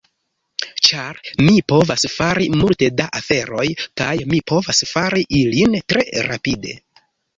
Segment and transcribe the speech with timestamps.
[0.87, 1.17] ĉar
[1.49, 3.67] mi povas fari multe da aferoj,
[4.01, 6.75] kaj mi povas fari ilin tre rapide